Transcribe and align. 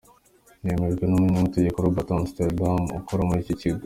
Byemejwe 0.61 1.03
n'umunyamategeko 1.05 1.77
Robert 1.85 2.09
Amsterdam 2.15 2.79
ukora 2.99 3.21
muri 3.27 3.39
icyo 3.43 3.55
kigo. 3.61 3.79